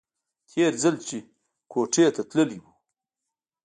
[0.51, 1.17] تېر ځل چې
[1.71, 2.65] کوټې ته تللى و.